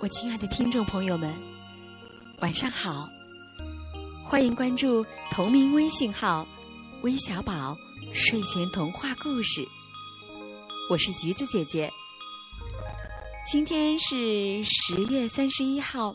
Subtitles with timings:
[0.00, 1.34] 我亲爱的听众朋友们，
[2.38, 3.08] 晚上好！
[4.24, 6.46] 欢迎关注同名微信号
[7.02, 7.76] “微小宝
[8.12, 9.66] 睡前童话故事”，
[10.88, 11.92] 我是橘子姐姐。
[13.44, 16.14] 今天是十月三十一号，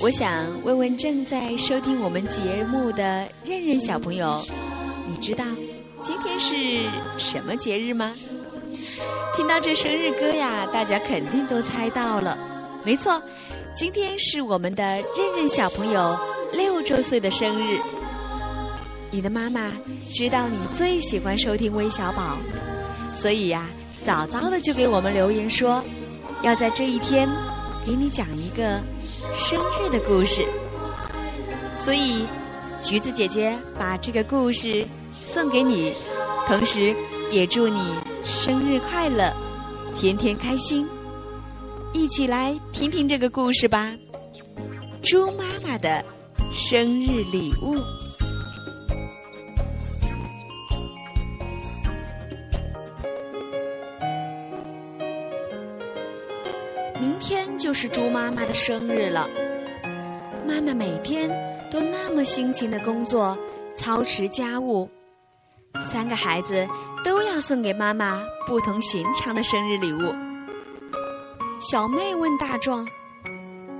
[0.00, 4.40] 我想问问正在收听我们节目的任任小朋友，
[5.08, 5.44] 你知道
[6.00, 8.14] 今天是什么节日吗？
[9.34, 12.53] 听到这生日歌呀，大家肯定都猜到了。
[12.84, 13.20] 没错，
[13.74, 16.18] 今天是我们的任任小朋友
[16.52, 17.80] 六周岁的生日。
[19.10, 19.72] 你的妈妈
[20.12, 22.36] 知道你最喜欢收听微小宝，
[23.14, 23.66] 所以呀，
[24.04, 25.82] 早早的就给我们留言说，
[26.42, 27.26] 要在这一天
[27.86, 28.82] 给你讲一个
[29.34, 30.44] 生日的故事。
[31.76, 32.26] 所以，
[32.82, 34.86] 橘子姐姐把这个故事
[35.22, 35.94] 送给你，
[36.46, 36.94] 同时
[37.30, 37.80] 也祝你
[38.26, 39.32] 生日快乐，
[39.96, 40.86] 天天开心。
[41.94, 43.96] 一起来听听这个故事吧，
[45.08, 46.04] 《猪妈妈的
[46.50, 47.76] 生日礼物》。
[57.00, 59.30] 明天就是猪妈妈的生日了，
[60.46, 61.30] 妈妈每天
[61.70, 63.38] 都那么辛勤的工作，
[63.76, 64.90] 操持家务，
[65.80, 66.68] 三个孩子
[67.04, 70.33] 都要送给妈妈不同寻常的生日礼物。
[71.58, 72.86] 小妹问大壮：“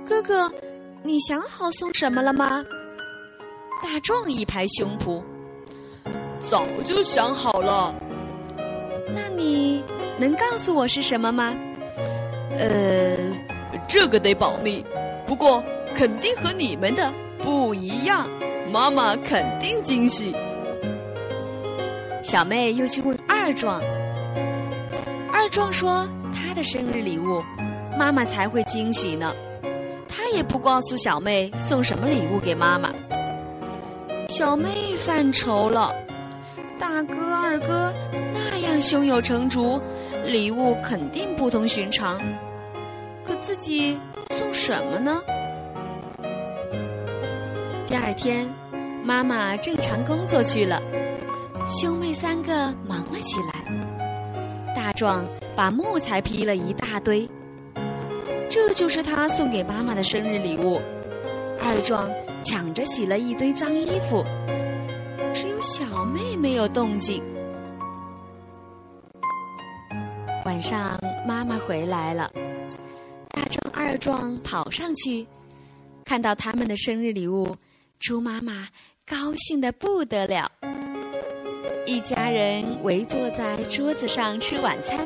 [0.07, 0.51] 哥哥，
[1.03, 2.63] 你想好送什么了吗？”
[3.83, 5.21] 大壮一拍胸脯
[6.39, 7.93] ：“早就想好了。
[9.13, 9.83] ”“那你
[10.17, 11.53] 能告诉我是什么吗
[12.57, 13.17] ？”“呃，
[13.87, 14.83] 这个得保密，
[15.27, 15.61] 不过
[15.93, 18.27] 肯定和你们的不一样，
[18.71, 20.33] 妈妈肯定惊喜。”
[22.23, 23.79] 小妹又去问二壮，
[25.31, 26.07] 二壮说
[26.45, 27.43] 他的生日礼物。
[27.97, 29.33] 妈妈才会惊喜呢，
[30.05, 32.93] 他也不告诉小妹送什么礼物给妈妈。
[34.27, 35.93] 小妹犯愁了，
[36.77, 37.93] 大哥二哥
[38.33, 39.79] 那样胸有成竹，
[40.25, 42.19] 礼物肯定不同寻常，
[43.23, 43.97] 可自己
[44.37, 45.21] 送什么呢？
[47.87, 48.45] 第二天，
[49.03, 50.81] 妈妈正常工作去了，
[51.65, 52.51] 兄妹三个
[52.85, 53.54] 忙了起来。
[54.85, 57.27] 大壮把木材劈了一大堆。
[58.47, 60.79] 这就是他送给妈妈的生日礼物。
[61.59, 62.07] 二壮
[62.43, 64.23] 抢着洗了一堆脏衣服，
[65.33, 67.23] 只有小妹没有动静。
[70.45, 72.31] 晚上妈妈回来了，
[73.29, 75.25] 大壮、二壮跑上去，
[76.03, 77.57] 看到他们的生日礼物，
[77.97, 78.67] 猪妈妈
[79.03, 80.51] 高兴的不得了。
[81.85, 85.05] 一家人围坐在桌子上吃晚餐，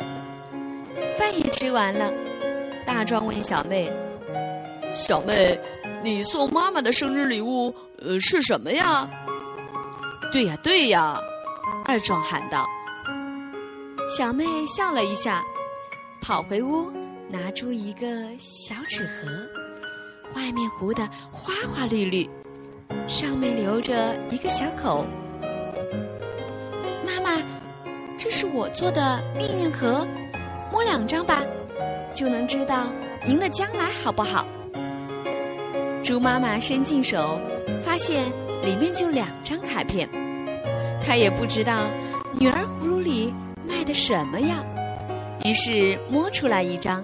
[1.17, 2.11] 饭也吃完了。
[2.85, 3.91] 大壮问小妹
[4.89, 5.59] ：“小妹，
[6.01, 9.09] 你送妈妈的生日礼物，呃，是什么呀
[10.31, 11.19] ？”“对呀，对呀！”
[11.85, 12.65] 二壮喊道。
[14.09, 15.43] 小妹笑了一下，
[16.21, 16.89] 跑回屋，
[17.27, 18.07] 拿出一个
[18.39, 19.27] 小纸盒，
[20.33, 22.29] 外面糊得花花绿绿，
[23.07, 25.05] 上面留着一个小口。
[27.09, 27.41] 妈妈，
[28.17, 30.07] 这是我做的命运盒，
[30.71, 31.43] 摸两张吧。
[32.13, 32.87] 就能知道
[33.25, 34.45] 您的将来好不好？
[36.03, 37.39] 猪妈妈伸进手，
[37.81, 38.25] 发现
[38.63, 40.07] 里面就两张卡片。
[41.01, 41.83] 她也不知道
[42.37, 43.33] 女儿葫芦里
[43.65, 44.55] 卖的什么药，
[45.43, 47.03] 于是摸出来一张。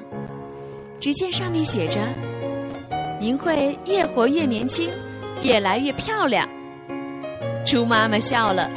[1.00, 2.00] 只见上面写着
[3.20, 4.90] ：“您会越活越年轻，
[5.42, 6.48] 越来越漂亮。”
[7.66, 8.70] 猪妈妈笑了。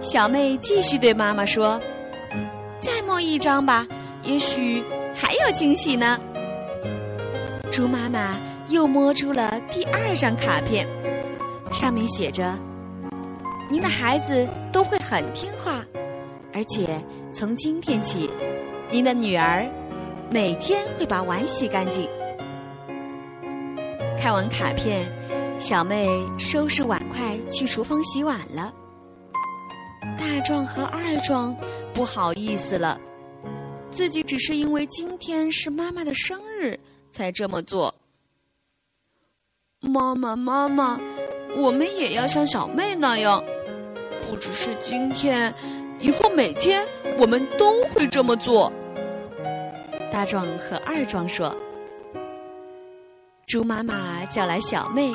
[0.00, 1.80] 小妹继续对妈妈说
[2.78, 3.86] ：“再摸一张吧，
[4.22, 4.84] 也许……”
[5.18, 6.20] 还有惊喜呢！
[7.70, 8.36] 猪妈妈
[8.68, 10.86] 又摸出了第二张卡片，
[11.72, 12.54] 上面写着
[13.70, 15.82] ：“您的孩子都会很听话，
[16.52, 17.02] 而且
[17.32, 18.30] 从今天起，
[18.90, 19.66] 您的女儿
[20.30, 22.06] 每天会把碗洗干净。”
[24.20, 25.10] 看完卡片，
[25.58, 26.06] 小妹
[26.38, 28.70] 收拾碗筷去厨房洗碗了。
[30.26, 31.56] 大壮和二壮
[31.94, 33.00] 不好意思了。
[33.92, 36.78] 自己只是因为今天是妈妈的生日
[37.12, 37.94] 才这么做。
[39.80, 41.00] 妈妈，妈妈，
[41.56, 43.42] 我们也要像小妹那样，
[44.28, 45.54] 不只是今天，
[46.00, 46.84] 以后每天
[47.18, 48.72] 我们都会这么做。
[50.10, 51.54] 大壮和二壮说。
[53.46, 55.12] 猪妈妈叫来小妹，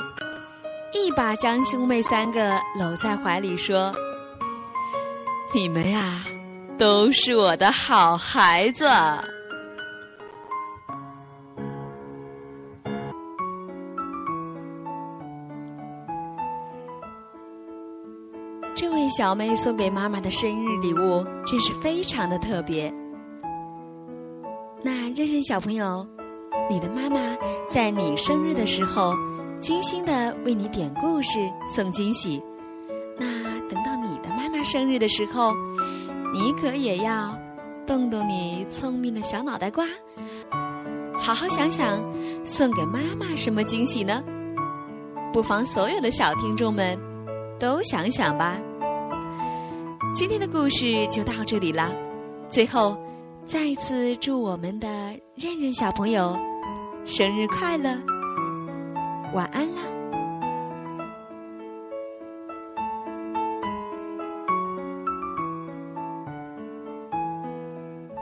[0.94, 3.94] 一把将兄妹三个搂在怀里说
[5.54, 6.24] ：“你们呀、
[6.78, 8.86] 都是我的好孩子。
[18.74, 22.92] 这位小妹送给妈妈的生日礼物真是非常的特别。
[24.82, 26.08] 那认认小朋友，
[26.70, 27.20] 你的妈妈
[27.68, 29.14] 在你生日的时候，
[29.60, 32.42] 精心的为你点故事、送惊喜，
[34.64, 35.54] 生日的时候，
[36.34, 37.38] 你可也要
[37.86, 39.86] 动动你聪明的小脑袋瓜，
[41.18, 42.04] 好好想想
[42.46, 44.24] 送给妈妈什么惊喜呢？
[45.34, 46.98] 不妨所有的小听众们
[47.60, 48.60] 都想想吧。
[50.14, 51.90] 今天的故事就到这里啦，
[52.50, 52.98] 最后
[53.46, 54.88] 再次祝我们的
[55.36, 56.38] 任任小朋友
[57.06, 57.98] 生日快乐，
[59.34, 59.82] 晚安啦！